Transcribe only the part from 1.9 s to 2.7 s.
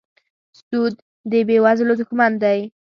دښمن دی.